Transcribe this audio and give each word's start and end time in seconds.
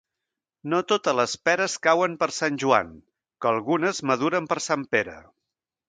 No 0.71 0.79
totes 0.91 1.15
les 1.19 1.35
peres 1.49 1.75
cauen 1.89 2.17
per 2.23 2.29
Sant 2.39 2.59
Joan, 2.65 2.91
que 3.43 3.53
algunes 3.55 4.05
maduren 4.13 4.53
per 4.55 4.63
Sant 4.71 4.93
Pere. 4.97 5.21